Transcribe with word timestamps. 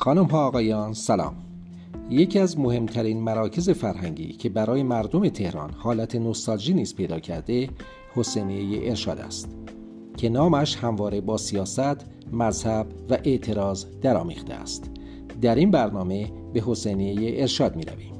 خانم 0.00 0.24
ها 0.24 0.46
آقایان 0.46 0.94
سلام 0.94 1.34
یکی 2.10 2.38
از 2.38 2.58
مهمترین 2.58 3.22
مراکز 3.22 3.70
فرهنگی 3.70 4.32
که 4.32 4.48
برای 4.48 4.82
مردم 4.82 5.28
تهران 5.28 5.70
حالت 5.70 6.14
نوستالژی 6.14 6.74
نیز 6.74 6.94
پیدا 6.94 7.20
کرده 7.20 7.68
حسینیه 8.14 8.88
ارشاد 8.88 9.20
است 9.20 9.56
که 10.16 10.28
نامش 10.28 10.76
همواره 10.76 11.20
با 11.20 11.36
سیاست، 11.36 12.06
مذهب 12.32 12.86
و 13.10 13.18
اعتراض 13.24 13.84
درآمیخته 14.02 14.54
است 14.54 14.90
در 15.40 15.54
این 15.54 15.70
برنامه 15.70 16.32
به 16.52 16.62
حسینیه 16.66 17.40
ارشاد 17.40 17.76
می 17.76 17.82
رویم. 17.82 18.19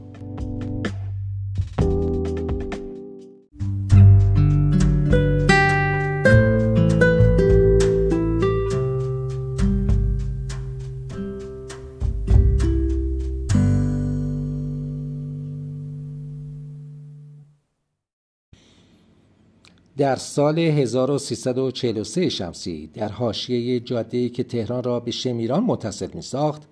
در 20.00 20.16
سال 20.16 20.58
1343 20.58 22.28
شمسی 22.28 22.86
در 22.86 23.08
حاشیه 23.08 23.80
جاده‌ای 23.80 24.28
که 24.28 24.44
تهران 24.44 24.82
را 24.82 25.00
به 25.00 25.10
شمیران 25.10 25.64
متصل 25.64 26.08
می 26.14 26.22
ساخت 26.22 26.62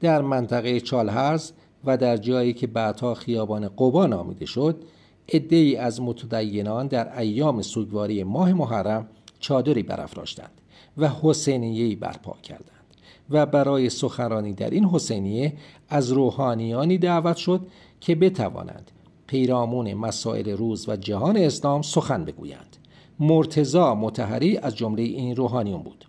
در 0.00 0.22
منطقه 0.22 0.80
چالهرز 0.80 1.52
و 1.84 1.96
در 1.96 2.16
جایی 2.16 2.52
که 2.52 2.66
بعدها 2.66 3.14
خیابان 3.14 3.68
قبا 3.68 4.06
نامیده 4.06 4.46
شد 4.46 4.84
عدهای 5.32 5.76
از 5.76 6.00
متدینان 6.00 6.86
در 6.86 7.18
ایام 7.18 7.62
سوگواری 7.62 8.24
ماه 8.24 8.52
محرم 8.52 9.08
چادری 9.40 9.82
برافراشتند 9.82 10.60
و 10.98 11.08
حسینیه‌ای 11.22 11.96
برپا 11.96 12.36
کردند 12.42 12.84
و 13.30 13.46
برای 13.46 13.90
سخنرانی 13.90 14.52
در 14.52 14.70
این 14.70 14.84
حسینیه 14.84 15.52
از 15.88 16.12
روحانیانی 16.12 16.98
دعوت 16.98 17.36
شد 17.36 17.60
که 18.00 18.14
بتوانند 18.14 18.90
پیرامون 19.30 19.94
مسائل 19.94 20.50
روز 20.50 20.88
و 20.88 20.96
جهان 20.96 21.36
اسلام 21.36 21.82
سخن 21.82 22.24
بگویند 22.24 22.76
مرتزا 23.20 23.94
متحری 23.94 24.56
از 24.56 24.76
جمله 24.76 25.02
این 25.02 25.36
روحانیون 25.36 25.82
بود. 25.82 26.04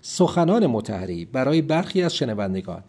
سخنان 0.00 0.66
متحری 0.66 1.24
برای 1.24 1.62
برخی 1.62 2.02
از 2.02 2.14
شنوندگان 2.14 2.84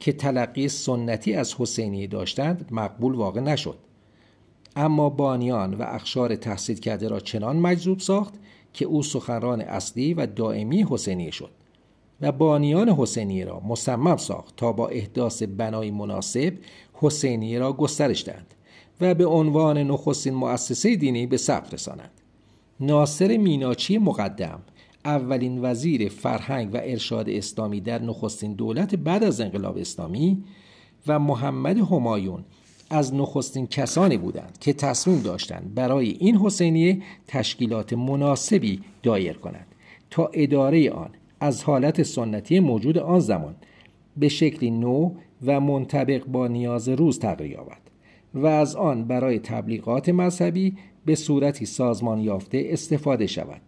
که 0.00 0.12
تلقی 0.12 0.68
سنتی 0.68 1.34
از 1.34 1.54
حسینی 1.54 2.06
داشتند 2.06 2.68
مقبول 2.70 3.14
واقع 3.14 3.40
نشد. 3.40 3.78
اما 4.76 5.10
بانیان 5.10 5.74
و 5.74 5.82
اخشار 5.82 6.36
تحصیل 6.36 6.78
کرده 6.78 7.08
را 7.08 7.20
چنان 7.20 7.56
مجذوب 7.56 7.98
ساخت 7.98 8.34
که 8.72 8.84
او 8.84 9.02
سخنران 9.02 9.60
اصلی 9.60 10.14
و 10.14 10.26
دائمی 10.26 10.86
حسینی 10.90 11.32
شد 11.32 11.50
و 12.20 12.32
بانیان 12.32 12.88
حسینی 12.88 13.44
را 13.44 13.60
مصمم 13.60 14.16
ساخت 14.16 14.56
تا 14.56 14.72
با 14.72 14.88
احداث 14.88 15.42
بنای 15.42 15.90
مناسب 15.90 16.54
حسینی 16.92 17.58
را 17.58 17.72
گسترش 17.72 18.24
دهند. 18.24 18.54
و 19.00 19.14
به 19.14 19.26
عنوان 19.26 19.78
نخستین 19.78 20.34
مؤسسه 20.34 20.96
دینی 20.96 21.26
به 21.26 21.36
ثبت 21.36 21.74
رسانند 21.74 22.10
ناصر 22.80 23.36
میناچی 23.36 23.98
مقدم 23.98 24.60
اولین 25.04 25.64
وزیر 25.64 26.08
فرهنگ 26.08 26.74
و 26.74 26.80
ارشاد 26.82 27.30
اسلامی 27.30 27.80
در 27.80 28.02
نخستین 28.02 28.52
دولت 28.52 28.94
بعد 28.94 29.24
از 29.24 29.40
انقلاب 29.40 29.78
اسلامی 29.78 30.44
و 31.06 31.18
محمد 31.18 31.78
همایون 31.78 32.44
از 32.90 33.14
نخستین 33.14 33.66
کسانی 33.66 34.16
بودند 34.16 34.58
که 34.60 34.72
تصمیم 34.72 35.22
داشتند 35.22 35.74
برای 35.74 36.08
این 36.08 36.36
حسینیه 36.36 37.02
تشکیلات 37.26 37.92
مناسبی 37.92 38.80
دایر 39.02 39.32
کنند. 39.32 39.66
تا 40.10 40.30
اداره 40.34 40.90
آن 40.90 41.10
از 41.40 41.64
حالت 41.64 42.02
سنتی 42.02 42.60
موجود 42.60 42.98
آن 42.98 43.20
زمان 43.20 43.54
به 44.16 44.28
شکلی 44.28 44.70
نو 44.70 45.10
و 45.46 45.60
منطبق 45.60 46.24
با 46.26 46.46
نیاز 46.46 46.88
روز 46.88 47.18
تغییر 47.18 47.50
یابد. 47.50 47.89
و 48.34 48.46
از 48.46 48.76
آن 48.76 49.04
برای 49.04 49.38
تبلیغات 49.38 50.08
مذهبی 50.08 50.76
به 51.04 51.14
صورتی 51.14 51.66
سازمان 51.66 52.18
یافته 52.18 52.66
استفاده 52.70 53.26
شود. 53.26 53.60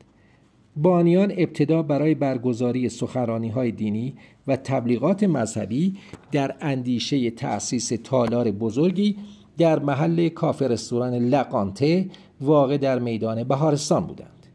بانیان 0.77 1.33
ابتدا 1.37 1.83
برای 1.83 2.15
برگزاری 2.15 2.89
سخرانی 2.89 3.49
های 3.49 3.71
دینی 3.71 4.15
و 4.47 4.57
تبلیغات 4.57 5.25
مذهبی 5.25 5.97
در 6.33 6.55
اندیشه 6.61 7.31
تأسیس 7.31 7.93
تالار 8.05 8.51
بزرگی 8.51 9.17
در 9.59 9.79
محل 9.79 10.29
کافه 10.29 10.69
رستوران 10.69 11.15
لقانته 11.15 12.07
واقع 12.41 12.77
در 12.77 12.99
میدان 12.99 13.45
بهارستان 13.45 14.07
بودند. 14.07 14.47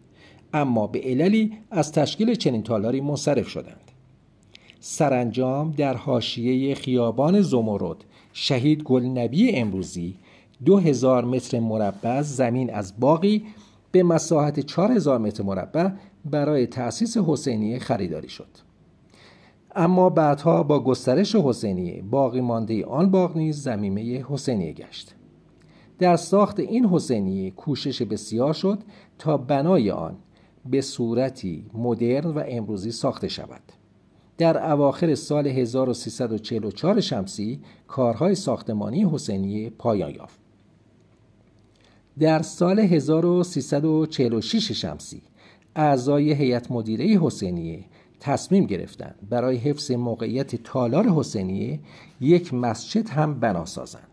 اما 0.54 0.88
به 0.88 1.00
عللی 1.00 1.54
از 1.72 1.92
تشکیل 1.92 2.36
چنین 2.36 2.64
تالاری 2.64 3.02
منصرف 3.02 3.48
شدند. 3.48 3.92
سرانجام 4.80 5.72
در 5.72 5.94
حاشیه 5.94 6.76
خیابان 6.76 7.42
زمرد 7.42 8.04
شهید 8.40 8.84
گلنبی 8.84 9.52
امروزی 9.56 10.16
دو 10.66 10.78
هزار 10.78 11.26
متر 11.26 11.60
مربع 11.60 12.22
زمین 12.22 12.74
از 12.74 13.00
باقی 13.00 13.46
به 13.92 14.04
مساحت 14.04 14.60
چهار 14.60 14.92
هزار 14.92 15.18
متر 15.18 15.44
مربع 15.44 15.90
برای 16.26 16.68
تأسیس 16.68 17.18
حسینیه 17.18 17.80
خریداری 17.80 18.30
شد. 18.30 18.48
اما 19.76 20.10
بعدها 20.10 20.64
با 20.64 20.84
گسترش 20.84 21.36
حسینیه 21.36 22.02
باقی 22.02 22.42
مانده 22.42 22.86
آن 22.86 23.12
باغ 23.12 23.38
نیز 23.38 23.62
زمینه 23.64 24.26
حسینیه 24.30 24.74
گشت. 24.74 25.16
در 26.00 26.16
ساخت 26.16 26.60
این 26.60 26.86
حسینیه 26.86 27.52
کوشش 27.52 28.02
بسیار 28.02 28.54
شد 28.54 28.80
تا 29.20 29.38
بنای 29.38 29.92
آن 29.92 30.16
به 30.66 30.82
صورتی 30.82 31.66
مدرن 31.74 32.32
و 32.32 32.44
امروزی 32.48 32.92
ساخته 32.92 33.28
شود. 33.28 33.62
در 34.38 34.72
اواخر 34.72 35.16
سال 35.16 35.48
1344 35.48 37.02
شمسی 37.02 37.60
کارهای 37.88 38.36
ساختمانی 38.36 39.06
حسینیه 39.12 39.70
پایان 39.70 40.16
یافت. 40.16 40.40
در 42.20 42.42
سال 42.42 42.80
1346 42.80 44.72
شمسی 44.72 45.22
اعضای 45.76 46.34
هیئت 46.34 46.72
مدیره 46.72 47.06
حسینیه 47.06 47.84
تصمیم 48.20 48.66
گرفتند 48.66 49.16
برای 49.30 49.58
حفظ 49.58 49.92
موقعیت 49.92 50.56
تالار 50.56 51.10
حسینیه 51.10 51.80
یک 52.22 52.54
مسجد 52.54 53.10
هم 53.10 53.40
بنا 53.40 53.66
سازند. 53.66 54.08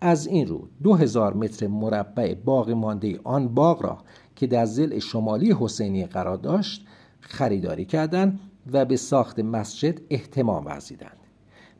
از 0.00 0.26
این 0.26 0.46
رو 0.46 0.68
دو 0.82 0.94
هزار 0.94 1.34
متر 1.34 1.66
مربع 1.66 2.34
باقی 2.34 2.74
مانده 2.74 3.20
آن 3.24 3.48
باغ 3.48 3.82
را 3.82 3.98
که 4.36 4.46
در 4.46 4.64
زل 4.64 4.98
شمالی 4.98 5.56
حسینیه 5.60 6.06
قرار 6.06 6.36
داشت 6.36 6.86
خریداری 7.20 7.84
کردند 7.84 8.40
و 8.72 8.84
به 8.84 8.96
ساخت 8.96 9.40
مسجد 9.40 10.00
احتمام 10.10 10.66
ورزیدند. 10.66 11.16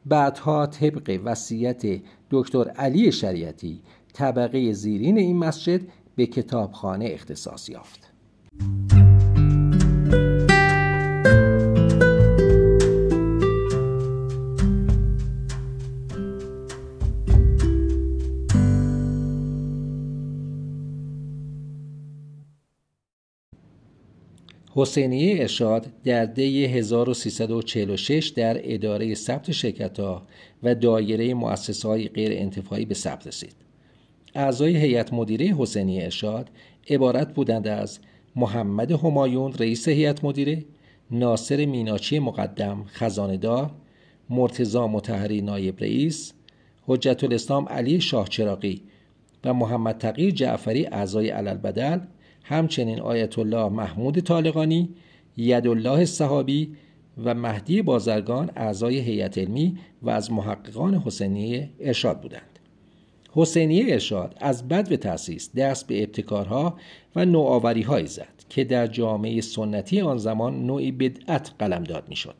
بعدها 0.06 0.66
طبق 0.66 1.20
وصیت 1.24 1.82
دکتر 2.30 2.68
علی 2.68 3.12
شریعتی 3.12 3.82
طبقه 4.12 4.72
زیرین 4.72 5.18
این 5.18 5.38
مسجد 5.38 5.80
به 6.16 6.26
کتابخانه 6.26 7.06
اختصاص 7.12 7.68
یافت. 7.68 8.12
حسینیه 24.74 25.40
ارشاد 25.40 25.86
در 26.04 26.24
دی 26.24 26.64
1346 26.64 28.28
در 28.28 28.60
اداره 28.74 29.14
ثبت 29.14 29.52
شرکت 29.52 30.00
ها 30.00 30.22
و 30.62 30.74
دایره 30.74 31.34
مؤسسه 31.34 31.88
های 31.88 32.08
غیر 32.08 32.32
انتفاعی 32.32 32.84
به 32.84 32.94
ثبت 32.94 33.26
رسید. 33.26 33.54
اعضای 34.34 34.76
هیئت 34.76 35.12
مدیره 35.12 35.46
حسینیه 35.46 36.02
ارشاد 36.02 36.50
عبارت 36.90 37.34
بودند 37.34 37.68
از 37.68 37.98
محمد 38.36 38.92
همایون 38.92 39.52
رئیس 39.52 39.88
هیئت 39.88 40.24
مدیره، 40.24 40.64
ناصر 41.10 41.64
میناچی 41.64 42.18
مقدم 42.18 42.84
خزاندار، 42.86 43.70
مرتزا 44.30 44.86
متحری 44.86 45.42
نایب 45.42 45.80
رئیس، 45.80 46.32
حجت 46.86 47.24
الاسلام 47.24 47.68
علی 47.68 48.00
شاه 48.00 48.28
چراقی 48.28 48.82
و 49.44 49.54
محمد 49.54 49.98
تقی 49.98 50.32
جعفری 50.32 50.86
اعضای 50.86 51.28
علل 51.28 51.56
بدل 51.56 51.98
همچنین 52.42 53.00
آیت 53.00 53.38
الله 53.38 53.68
محمود 53.68 54.20
طالقانی 54.20 54.88
یدالله 55.36 56.04
صحابی 56.04 56.76
و 57.24 57.34
مهدی 57.34 57.82
بازرگان 57.82 58.50
اعضای 58.56 58.98
هیئت 58.98 59.38
علمی 59.38 59.78
و 60.02 60.10
از 60.10 60.32
محققان 60.32 60.94
حسینیه 60.94 61.70
ارشاد 61.80 62.20
بودند. 62.20 62.58
حسینیه 63.32 63.84
ارشاد 63.88 64.36
از 64.40 64.68
بد 64.68 64.88
به 64.88 64.96
تأسیس 64.96 65.50
دست 65.56 65.86
به 65.86 66.02
ابتکارها 66.02 66.76
و 67.16 67.24
نوآوریهایی 67.24 68.06
زد 68.06 68.34
که 68.48 68.64
در 68.64 68.86
جامعه 68.86 69.40
سنتی 69.40 70.00
آن 70.00 70.18
زمان 70.18 70.66
نوعی 70.66 70.92
بدعت 70.92 71.50
قلمداد 71.58 72.08
می‌شد. 72.08 72.34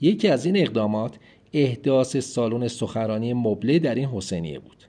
یکی 0.00 0.28
از 0.28 0.46
این 0.46 0.56
اقدامات 0.56 1.18
احداث 1.52 2.16
سالن 2.16 2.68
سخنرانی 2.68 3.32
مبله 3.32 3.78
در 3.78 3.94
این 3.94 4.08
حسینیه 4.08 4.58
بود. 4.58 4.84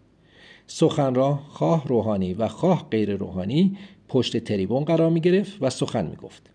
سخنران 0.68 1.36
خواه 1.36 1.88
روحانی 1.88 2.34
و 2.34 2.48
خواه 2.48 2.88
غیر 2.92 3.16
روحانی 3.16 3.78
پشت 4.14 4.38
تریبون 4.38 4.84
قرار 4.84 5.10
می 5.10 5.22
گرفت 5.22 5.58
و 5.62 5.70
سخن 5.70 6.06
می 6.06 6.16
گفت. 6.16 6.50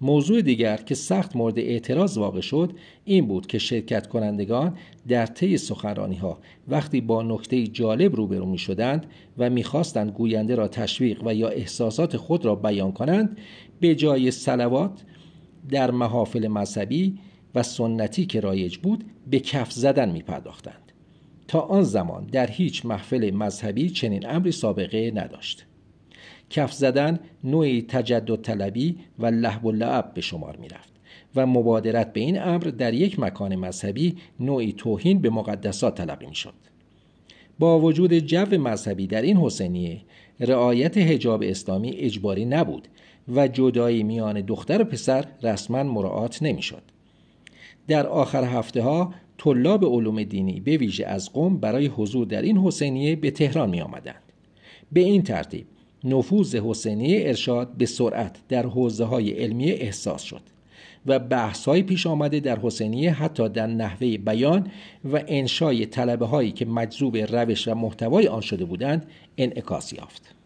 موضوع 0.00 0.42
دیگر 0.42 0.76
که 0.76 0.94
سخت 0.94 1.36
مورد 1.36 1.58
اعتراض 1.58 2.18
واقع 2.18 2.40
شد 2.40 2.72
این 3.04 3.26
بود 3.26 3.46
که 3.46 3.58
شرکت 3.58 4.06
کنندگان 4.06 4.76
در 5.08 5.26
طی 5.26 5.56
سخنرانی 5.56 6.16
ها 6.16 6.38
وقتی 6.68 7.00
با 7.00 7.22
نکته 7.22 7.66
جالب 7.66 8.16
روبرو 8.16 8.46
می 8.46 8.58
شدند 8.58 9.06
و 9.38 9.50
می‌خواستند 9.50 10.10
گوینده 10.10 10.54
را 10.54 10.68
تشویق 10.68 11.22
و 11.26 11.34
یا 11.34 11.48
احساسات 11.48 12.16
خود 12.16 12.44
را 12.44 12.54
بیان 12.54 12.92
کنند 12.92 13.38
به 13.80 13.94
جای 13.94 14.30
سلوات 14.30 15.04
در 15.70 15.90
محافل 15.90 16.48
مذهبی 16.48 17.18
و 17.54 17.62
سنتی 17.62 18.26
که 18.26 18.40
رایج 18.40 18.78
بود 18.78 19.04
به 19.30 19.40
کف 19.40 19.72
زدن 19.72 20.10
می 20.10 20.22
پرداختند. 20.22 20.92
تا 21.48 21.60
آن 21.60 21.82
زمان 21.82 22.26
در 22.26 22.50
هیچ 22.50 22.86
محفل 22.86 23.30
مذهبی 23.30 23.90
چنین 23.90 24.26
امری 24.30 24.52
سابقه 24.52 25.12
نداشت. 25.14 25.66
کف 26.50 26.72
زدن 26.72 27.18
نوعی 27.44 27.82
تجدد 27.82 28.42
طلبی 28.42 28.98
و 29.18 29.26
لحب 29.26 29.64
و 29.64 29.72
لعب 29.72 30.14
به 30.14 30.20
شمار 30.20 30.56
می 30.56 30.68
رفت 30.68 30.92
و 31.36 31.46
مبادرت 31.46 32.12
به 32.12 32.20
این 32.20 32.42
امر 32.42 32.62
در 32.62 32.94
یک 32.94 33.20
مکان 33.20 33.56
مذهبی 33.56 34.16
نوعی 34.40 34.72
توهین 34.72 35.18
به 35.18 35.30
مقدسات 35.30 35.94
تلقی 35.94 36.26
می 36.26 36.34
شد. 36.34 36.54
با 37.58 37.80
وجود 37.80 38.14
جو 38.14 38.58
مذهبی 38.58 39.06
در 39.06 39.22
این 39.22 39.36
حسینیه 39.36 40.00
رعایت 40.40 40.98
حجاب 40.98 41.42
اسلامی 41.42 41.90
اجباری 41.90 42.44
نبود 42.44 42.88
و 43.28 43.48
جدایی 43.48 44.02
میان 44.02 44.40
دختر 44.40 44.82
و 44.82 44.84
پسر 44.84 45.24
رسما 45.42 45.82
مراعات 45.82 46.42
نمی‌شد. 46.42 46.82
در 47.88 48.06
آخر 48.06 48.44
هفته 48.44 48.82
ها 48.82 49.14
طلاب 49.38 49.84
علوم 49.84 50.22
دینی 50.22 50.60
به 50.60 50.76
ویژه 50.76 51.06
از 51.06 51.32
قوم 51.32 51.56
برای 51.56 51.86
حضور 51.86 52.26
در 52.26 52.42
این 52.42 52.58
حسینیه 52.58 53.16
به 53.16 53.30
تهران 53.30 53.70
می 53.70 53.80
آمدند. 53.80 54.22
به 54.92 55.00
این 55.00 55.22
ترتیب 55.22 55.66
نفوذ 56.04 56.56
حسینیه 56.56 57.22
ارشاد 57.26 57.72
به 57.78 57.86
سرعت 57.86 58.36
در 58.48 58.66
حوزه 58.66 59.04
های 59.04 59.30
علمی 59.30 59.70
احساس 59.70 60.22
شد 60.22 60.42
و 61.06 61.18
بحث 61.18 61.64
های 61.64 61.82
پیش 61.82 62.06
آمده 62.06 62.40
در 62.40 62.58
حسینیه 62.58 63.12
حتی 63.12 63.48
در 63.48 63.66
نحوه 63.66 64.18
بیان 64.18 64.70
و 65.12 65.22
انشای 65.26 65.86
طلبه 65.86 66.26
هایی 66.26 66.52
که 66.52 66.64
مجذوب 66.64 67.16
روش 67.16 67.68
و 67.68 67.74
محتوای 67.74 68.28
آن 68.28 68.40
شده 68.40 68.64
بودند 68.64 69.06
انعکاس 69.38 69.92
یافت. 69.92 70.39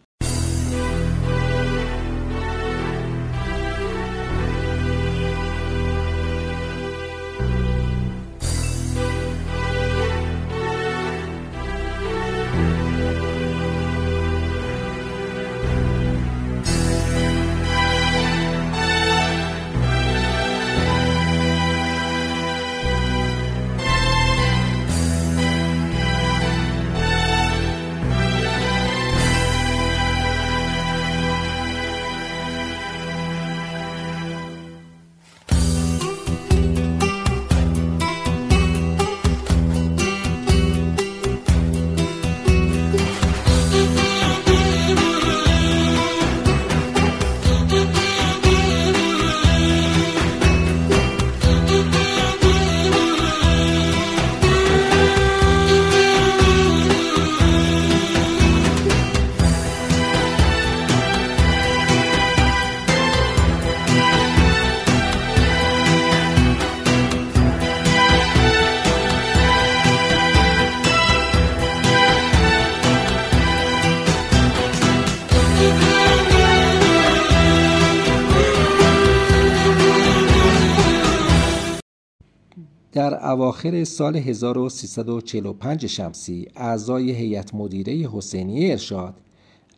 در 82.95 83.31
اواخر 83.31 83.85
سال 83.85 84.17
1345 84.17 85.87
شمسی 85.87 86.49
اعضای 86.57 87.11
هیئت 87.11 87.55
مدیره 87.55 87.93
حسینی 87.93 88.71
ارشاد 88.71 89.15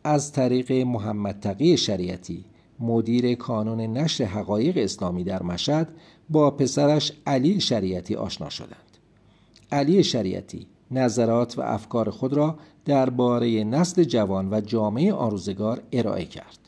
از 0.03 0.31
طریق 0.31 0.71
محمد 0.71 1.39
تقی 1.39 1.77
شریعتی 1.77 2.45
مدیر 2.79 3.35
کانون 3.35 3.81
نشر 3.81 4.23
حقایق 4.23 4.77
اسلامی 4.77 5.23
در 5.23 5.43
مشهد 5.43 5.89
با 6.29 6.51
پسرش 6.51 7.11
علی 7.27 7.59
شریعتی 7.59 8.15
آشنا 8.15 8.49
شدند. 8.49 8.97
علی 9.71 10.03
شریعتی 10.03 10.67
نظرات 10.91 11.57
و 11.57 11.61
افکار 11.61 12.09
خود 12.09 12.33
را 12.33 12.57
درباره 12.85 13.63
نسل 13.63 14.03
جوان 14.03 14.53
و 14.53 14.61
جامعه 14.61 15.13
آروزگار 15.13 15.81
ارائه 15.91 16.25
کرد. 16.25 16.66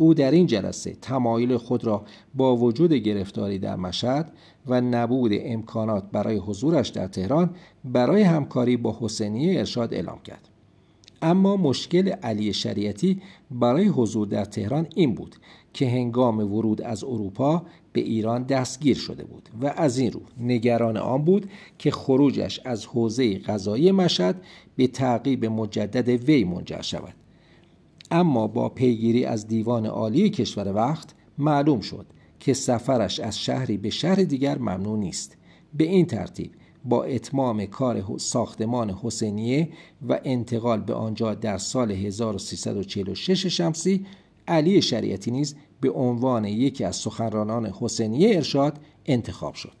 او 0.00 0.14
در 0.14 0.30
این 0.30 0.46
جلسه 0.46 0.96
تمایل 1.02 1.56
خود 1.56 1.84
را 1.84 2.04
با 2.34 2.56
وجود 2.56 2.92
گرفتاری 2.92 3.58
در 3.58 3.76
مشهد 3.76 4.32
و 4.66 4.80
نبود 4.80 5.32
امکانات 5.34 6.04
برای 6.12 6.36
حضورش 6.36 6.88
در 6.88 7.06
تهران 7.06 7.50
برای 7.84 8.22
همکاری 8.22 8.76
با 8.76 8.96
حسینی 9.00 9.58
ارشاد 9.58 9.94
اعلام 9.94 10.18
کرد. 10.24 10.48
اما 11.22 11.56
مشکل 11.56 12.08
علی 12.08 12.52
شریعتی 12.52 13.22
برای 13.50 13.86
حضور 13.86 14.26
در 14.26 14.44
تهران 14.44 14.86
این 14.94 15.14
بود 15.14 15.36
که 15.72 15.88
هنگام 15.88 16.52
ورود 16.52 16.82
از 16.82 17.04
اروپا 17.04 17.62
به 17.92 18.00
ایران 18.00 18.42
دستگیر 18.42 18.96
شده 18.96 19.24
بود 19.24 19.48
و 19.62 19.74
از 19.76 19.98
این 19.98 20.12
رو 20.12 20.20
نگران 20.40 20.96
آن 20.96 21.24
بود 21.24 21.50
که 21.78 21.90
خروجش 21.90 22.60
از 22.64 22.86
حوزه 22.86 23.38
غذایی 23.38 23.92
مشهد 23.92 24.42
به 24.76 24.86
تعقیب 24.86 25.46
مجدد 25.46 26.08
وی 26.08 26.44
منجر 26.44 26.82
شود. 26.82 27.14
اما 28.10 28.46
با 28.46 28.68
پیگیری 28.68 29.24
از 29.24 29.46
دیوان 29.46 29.86
عالی 29.86 30.30
کشور 30.30 30.74
وقت 30.74 31.14
معلوم 31.38 31.80
شد 31.80 32.06
که 32.40 32.52
سفرش 32.52 33.20
از 33.20 33.38
شهری 33.38 33.76
به 33.76 33.90
شهر 33.90 34.14
دیگر 34.14 34.58
ممنوع 34.58 34.98
نیست. 34.98 35.36
به 35.74 35.84
این 35.84 36.06
ترتیب 36.06 36.50
با 36.84 37.04
اتمام 37.04 37.66
کار 37.66 38.04
ساختمان 38.18 38.90
حسینیه 38.90 39.68
و 40.08 40.20
انتقال 40.24 40.80
به 40.80 40.94
آنجا 40.94 41.34
در 41.34 41.58
سال 41.58 41.90
1346 41.90 43.46
شمسی 43.46 44.06
علی 44.48 44.82
شریعتی 44.82 45.30
نیز 45.30 45.56
به 45.80 45.90
عنوان 45.90 46.44
یکی 46.44 46.84
از 46.84 46.96
سخنرانان 46.96 47.66
حسینیه 47.66 48.36
ارشاد 48.36 48.78
انتخاب 49.06 49.54
شد. 49.54 49.76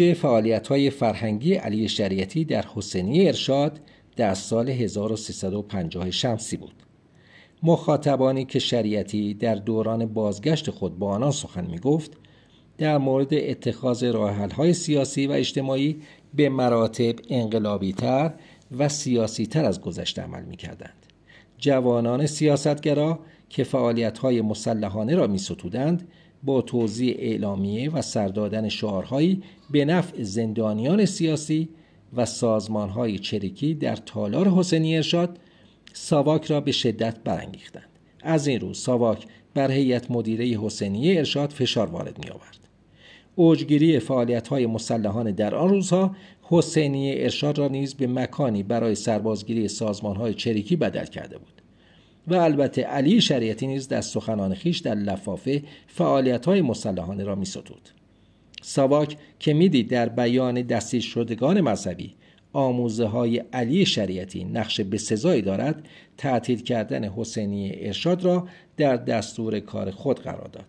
اوج 0.00 0.12
فعالیت 0.12 0.68
های 0.68 0.90
فرهنگی 0.90 1.54
علی 1.54 1.88
شریعتی 1.88 2.44
در 2.44 2.64
حسینی 2.74 3.26
ارشاد 3.26 3.80
در 4.16 4.34
سال 4.34 4.68
1350 4.68 6.10
شمسی 6.10 6.56
بود. 6.56 6.74
مخاطبانی 7.62 8.44
که 8.44 8.58
شریعتی 8.58 9.34
در 9.34 9.54
دوران 9.54 10.06
بازگشت 10.06 10.70
خود 10.70 10.98
با 10.98 11.10
آنان 11.10 11.30
سخن 11.30 11.66
می 11.66 11.78
گفت 11.78 12.10
در 12.78 12.98
مورد 12.98 13.34
اتخاذ 13.34 14.04
های 14.56 14.72
سیاسی 14.72 15.26
و 15.26 15.32
اجتماعی 15.32 15.96
به 16.34 16.48
مراتب 16.48 17.14
انقلابی 17.28 17.92
تر 17.92 18.34
و 18.78 18.88
سیاسی 18.88 19.46
تر 19.46 19.64
از 19.64 19.80
گذشته 19.80 20.22
عمل 20.22 20.42
می 20.42 20.56
کردند. 20.56 21.06
جوانان 21.58 22.26
سیاستگرا 22.26 23.18
که 23.48 23.64
فعالیت 23.64 24.18
های 24.18 24.40
مسلحانه 24.40 25.14
را 25.14 25.26
می 25.26 25.38
ستودند 25.38 26.08
با 26.44 26.62
توضیح 26.62 27.16
اعلامیه 27.18 27.90
و 27.90 28.02
سردادن 28.02 28.68
شعارهایی 28.68 29.42
به 29.70 29.84
نفع 29.84 30.22
زندانیان 30.22 31.04
سیاسی 31.04 31.68
و 32.16 32.26
سازمانهای 32.26 33.18
چریکی 33.18 33.74
در 33.74 33.96
تالار 33.96 34.48
حسینی 34.48 34.96
ارشاد 34.96 35.38
ساواک 35.92 36.44
را 36.44 36.60
به 36.60 36.72
شدت 36.72 37.16
برانگیختند. 37.24 37.88
از 38.22 38.46
این 38.46 38.60
رو 38.60 38.74
ساواک 38.74 39.26
بر 39.54 39.70
هیئت 39.70 40.10
مدیره 40.10 40.44
حسینی 40.44 41.18
ارشاد 41.18 41.50
فشار 41.50 41.86
وارد 41.86 42.24
می 42.24 42.30
آورد 42.30 42.58
اوجگیری 43.34 43.98
فعالیت 43.98 44.48
های 44.48 44.66
مسلحانه 44.66 45.32
در 45.32 45.54
آن 45.54 45.68
روزها 45.68 46.16
حسینی 46.42 47.22
ارشاد 47.22 47.58
را 47.58 47.68
نیز 47.68 47.94
به 47.94 48.06
مکانی 48.06 48.62
برای 48.62 48.94
سربازگیری 48.94 49.68
سازمان 49.68 50.16
های 50.16 50.34
چریکی 50.34 50.76
بدل 50.76 51.04
کرده 51.04 51.38
بود. 51.38 51.53
و 52.28 52.34
البته 52.34 52.82
علی 52.82 53.20
شریعتی 53.20 53.66
نیز 53.66 53.88
در 53.88 54.00
سخنان 54.00 54.54
خیش 54.54 54.78
در 54.78 54.94
لفافه 54.94 55.62
فعالیت 55.86 56.46
های 56.46 56.62
مسلحانه 56.62 57.24
را 57.24 57.34
می 57.34 57.46
ستود. 57.46 57.88
ساواک 58.62 59.16
که 59.38 59.54
می‌دید 59.54 59.88
در 59.88 60.08
بیان 60.08 60.62
دستیر 60.62 61.02
شدگان 61.02 61.60
مذهبی 61.60 62.14
آموزه 62.52 63.06
های 63.06 63.38
علی 63.52 63.86
شریعتی 63.86 64.44
نقش 64.44 64.80
به 64.80 64.98
سزایی 64.98 65.42
دارد 65.42 65.88
تعطیل 66.16 66.62
کردن 66.62 67.04
حسینی 67.04 67.72
ارشاد 67.74 68.24
را 68.24 68.48
در 68.76 68.96
دستور 68.96 69.60
کار 69.60 69.90
خود 69.90 70.20
قرار 70.20 70.48
داد 70.48 70.66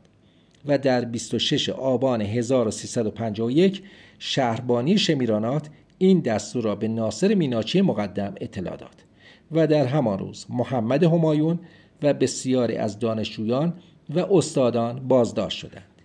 و 0.66 0.78
در 0.78 1.06
26 1.06 1.70
آبان 1.70 2.22
1351 2.22 3.84
شهربانی 4.20 4.98
شمیرانات 4.98 5.70
این 5.98 6.20
دستور 6.20 6.64
را 6.64 6.76
به 6.76 6.88
ناصر 6.88 7.34
میناچی 7.34 7.82
مقدم 7.82 8.36
اطلاع 8.42 8.76
داد 8.76 9.05
و 9.52 9.68
در 9.68 9.86
همان 9.86 10.20
روز 10.20 10.46
محمد 10.50 11.04
همایون 11.04 11.60
و 12.04 12.14
بسیاری 12.14 12.76
از 12.76 13.00
دانشجویان 13.00 13.74
و 14.10 14.20
استادان 14.20 15.08
بازداشت 15.08 15.58
شدند 15.58 15.96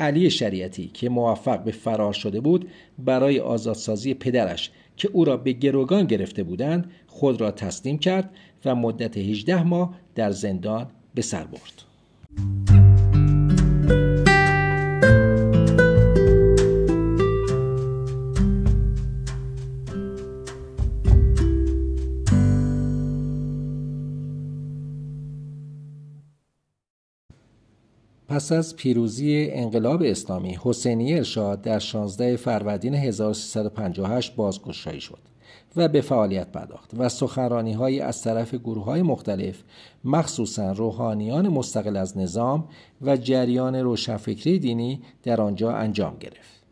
علی 0.00 0.30
شریعتی 0.30 0.90
که 0.94 1.08
موفق 1.08 1.64
به 1.64 1.70
فرار 1.70 2.12
شده 2.12 2.40
بود 2.40 2.68
برای 2.98 3.40
آزادسازی 3.40 4.14
پدرش 4.14 4.70
که 4.96 5.08
او 5.12 5.24
را 5.24 5.36
به 5.36 5.52
گروگان 5.52 6.04
گرفته 6.04 6.42
بودند 6.42 6.90
خود 7.06 7.40
را 7.40 7.50
تسلیم 7.50 7.98
کرد 7.98 8.30
و 8.64 8.74
مدت 8.74 9.16
18 9.16 9.62
ماه 9.62 9.94
در 10.14 10.30
زندان 10.30 10.86
به 11.14 11.22
سر 11.22 11.44
برد. 11.44 12.89
پس 28.30 28.52
از 28.52 28.76
پیروزی 28.76 29.48
انقلاب 29.52 30.02
اسلامی 30.02 30.58
حسینی 30.62 31.14
ارشاد 31.14 31.62
در 31.62 31.78
16 31.78 32.36
فروردین 32.36 32.94
1358 32.94 34.36
بازگشایی 34.36 35.00
شد 35.00 35.18
و 35.76 35.88
به 35.88 36.00
فعالیت 36.00 36.52
پرداخت 36.52 36.90
و 36.98 37.08
سخنرانی 37.08 37.72
های 37.72 38.00
از 38.00 38.22
طرف 38.22 38.54
گروه 38.54 38.84
های 38.84 39.02
مختلف 39.02 39.62
مخصوصا 40.04 40.72
روحانیان 40.72 41.48
مستقل 41.48 41.96
از 41.96 42.18
نظام 42.18 42.68
و 43.02 43.16
جریان 43.16 43.74
روشنفکری 43.74 44.58
دینی 44.58 45.02
در 45.22 45.40
آنجا 45.40 45.72
انجام 45.72 46.16
گرفت 46.20 46.62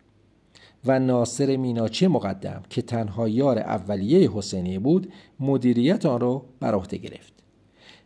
و 0.84 0.98
ناصر 0.98 1.56
میناچی 1.56 2.06
مقدم 2.06 2.62
که 2.70 2.82
تنها 2.82 3.28
یار 3.28 3.58
اولیه 3.58 4.30
حسینی 4.30 4.78
بود 4.78 5.12
مدیریت 5.40 6.06
آن 6.06 6.20
را 6.20 6.42
بر 6.60 6.74
عهده 6.74 6.96
گرفت. 6.96 7.38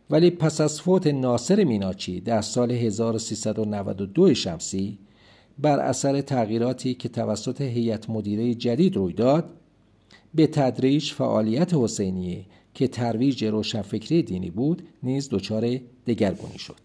ولی 0.09 0.29
پس 0.29 0.61
از 0.61 0.81
فوت 0.81 1.07
ناصر 1.07 1.63
میناچی 1.63 2.21
در 2.21 2.41
سال 2.41 2.71
1392 2.71 4.33
شمسی 4.33 4.97
بر 5.59 5.79
اثر 5.79 6.21
تغییراتی 6.21 6.93
که 6.93 7.09
توسط 7.09 7.61
هیئت 7.61 8.09
مدیره 8.09 8.53
جدید 8.53 8.95
روی 8.95 9.13
داد 9.13 9.49
به 10.35 10.47
تدریج 10.47 11.11
فعالیت 11.11 11.73
حسینیه 11.73 12.45
که 12.73 12.87
ترویج 12.87 13.45
روشنفکری 13.45 14.23
دینی 14.23 14.49
بود 14.49 14.83
نیز 15.03 15.29
دچار 15.29 15.79
دگرگونی 16.07 16.59
شد. 16.59 16.79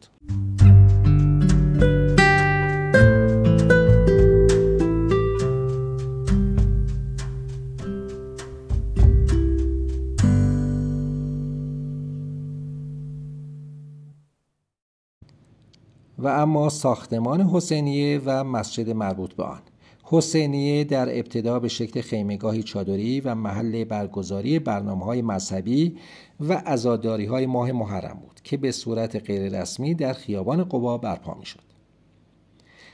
و 16.19 16.29
اما 16.29 16.69
ساختمان 16.69 17.41
حسینیه 17.41 18.21
و 18.25 18.45
مسجد 18.45 18.91
مربوط 18.91 19.35
به 19.35 19.43
آن 19.43 19.61
حسینیه 20.03 20.85
در 20.85 21.19
ابتدا 21.19 21.59
به 21.59 21.69
شکل 21.69 22.01
خیمگاهی 22.01 22.63
چادری 22.63 23.21
و 23.21 23.35
محل 23.35 23.85
برگزاری 23.85 24.59
برنامه 24.59 25.05
های 25.05 25.23
مذهبی 25.23 25.97
و 26.41 26.63
ازاداری 26.67 27.27
های 27.27 27.47
ماه 27.47 27.73
محرم 27.73 28.19
بود 28.23 28.41
که 28.45 28.57
به 28.57 28.73
صورت 28.73 29.17
غیررسمی 29.17 29.95
در 29.95 30.13
خیابان 30.13 30.65
قبا 30.65 30.99
برپا 30.99 31.35
می 31.35 31.47
شد. 31.47 31.69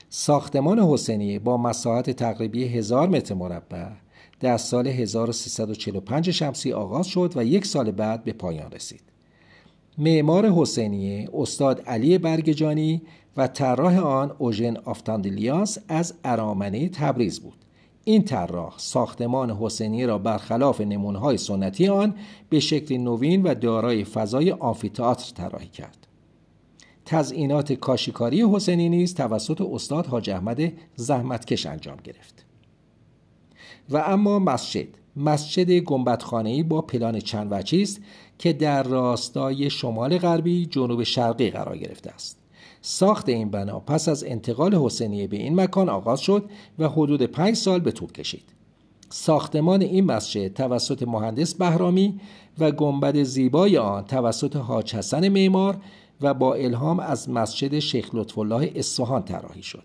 ساختمان 0.09 0.79
حسینیه 0.79 1.39
با 1.39 1.57
مساحت 1.57 2.09
تقریبی 2.09 2.67
هزار 2.67 3.09
متر 3.09 3.35
مربع 3.35 3.87
در 4.39 4.57
سال 4.57 4.87
1345 4.87 6.31
شمسی 6.31 6.73
آغاز 6.73 7.07
شد 7.07 7.33
و 7.35 7.45
یک 7.45 7.65
سال 7.65 7.91
بعد 7.91 8.23
به 8.23 8.33
پایان 8.33 8.71
رسید. 8.71 9.14
معمار 9.97 10.49
حسینیه 10.49 11.29
استاد 11.33 11.81
علی 11.81 12.17
برگجانی 12.17 13.01
و 13.37 13.47
طراح 13.47 13.99
آن 13.99 14.35
اوژن 14.37 14.77
آفتاندلیاس 14.77 15.77
از 15.87 16.13
ارامنه 16.23 16.89
تبریز 16.89 17.39
بود. 17.39 17.65
این 18.03 18.23
طراح 18.23 18.73
ساختمان 18.77 19.51
حسینیه 19.51 20.05
را 20.05 20.17
برخلاف 20.17 20.81
نمونه‌های 20.81 21.37
سنتی 21.37 21.87
آن 21.87 22.15
به 22.49 22.59
شکل 22.59 22.97
نوین 22.97 23.43
و 23.43 23.53
دارای 23.53 24.03
فضای 24.03 24.51
آمفیتئاتر 24.51 25.33
طراحی 25.35 25.67
کرد. 25.67 26.07
تزئینات 27.05 27.73
کاشیکاری 27.73 28.45
حسینی 28.53 28.89
نیز 28.89 29.15
توسط 29.15 29.61
استاد 29.61 30.05
حاج 30.05 30.29
احمد 30.29 30.73
زحمتکش 30.95 31.65
انجام 31.65 31.97
گرفت. 32.03 32.45
و 33.89 33.97
اما 33.97 34.39
مسجد 34.39 34.87
مسجد 35.17 35.71
گنبدخانه‌ای 35.71 36.63
با 36.63 36.81
پلان 36.81 37.19
چند 37.19 37.47
وجهی 37.51 37.81
است 37.81 37.99
که 38.39 38.53
در 38.53 38.83
راستای 38.83 39.69
شمال 39.69 40.17
غربی 40.17 40.65
جنوب 40.65 41.03
شرقی 41.03 41.49
قرار 41.49 41.77
گرفته 41.77 42.11
است. 42.11 42.39
ساخت 42.81 43.29
این 43.29 43.49
بنا 43.49 43.79
پس 43.79 44.09
از 44.09 44.23
انتقال 44.23 44.75
حسینیه 44.75 45.27
به 45.27 45.37
این 45.37 45.61
مکان 45.61 45.89
آغاز 45.89 46.19
شد 46.19 46.49
و 46.79 46.89
حدود 46.89 47.21
پنج 47.21 47.55
سال 47.55 47.79
به 47.79 47.91
طول 47.91 48.11
کشید. 48.11 48.43
ساختمان 49.09 49.81
این 49.81 50.05
مسجد 50.05 50.53
توسط 50.53 51.03
مهندس 51.03 51.55
بهرامی 51.55 52.19
و 52.59 52.71
گنبد 52.71 53.23
زیبای 53.23 53.77
آن 53.77 54.05
توسط 54.05 54.55
حاج 54.55 54.95
حسن 54.95 55.29
معمار 55.29 55.77
و 56.21 56.33
با 56.33 56.53
الهام 56.53 56.99
از 56.99 57.29
مسجد 57.29 57.79
شیخ 57.79 58.09
لطف 58.13 58.37
الله 58.37 58.71
اصفهان 58.75 59.23
طراحی 59.23 59.63
شد. 59.63 59.83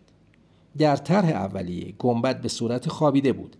در 0.78 0.96
طرح 0.96 1.28
اولیه 1.28 1.94
گنبد 1.98 2.40
به 2.40 2.48
صورت 2.48 2.88
خوابیده 2.88 3.32
بود 3.32 3.56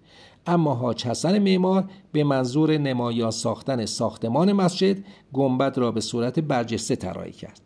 اما 0.47 0.75
حاج 0.75 1.05
حسن 1.05 1.39
معمار 1.39 1.91
به 2.13 2.25
منظور 2.25 2.79
نمایان 2.79 3.31
ساختن 3.31 3.87
ساختمان 3.87 4.53
مسجد 4.53 4.97
گنبد 5.33 5.79
را 5.79 5.93
به 5.93 6.01
صورت 6.01 6.41
برجسته 6.41 6.97
طراحی 6.97 7.33
کرد. 7.33 7.61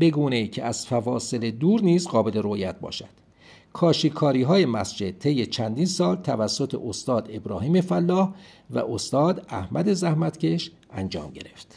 بگونه 0.00 0.36
ای 0.36 0.48
که 0.48 0.64
از 0.64 0.86
فواصل 0.86 1.50
دور 1.50 1.80
نیز 1.80 2.08
قابل 2.08 2.42
رویت 2.42 2.80
باشد. 2.80 3.26
کاشیکاری 3.72 4.42
های 4.42 4.66
مسجد 4.66 5.18
طی 5.18 5.46
چندین 5.46 5.86
سال 5.86 6.16
توسط 6.16 6.74
استاد 6.74 7.28
ابراهیم 7.32 7.80
فلاح 7.80 8.34
و 8.70 8.78
استاد 8.78 9.46
احمد 9.48 9.92
زحمتکش 9.92 10.70
انجام 10.90 11.30
گرفت. 11.30 11.75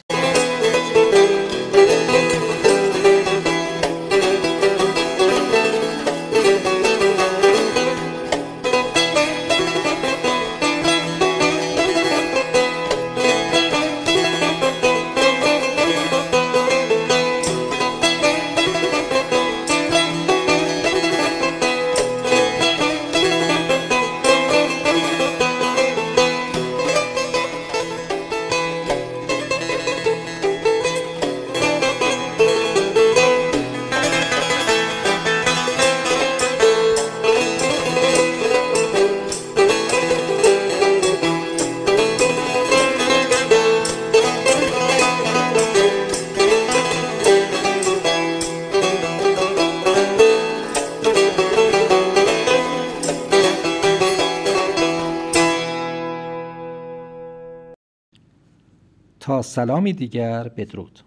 سلامی 59.50 59.92
دیگر 59.92 60.48
بدرود. 60.48 61.00